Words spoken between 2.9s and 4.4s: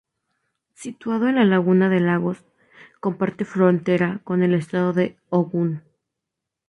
comparte frontera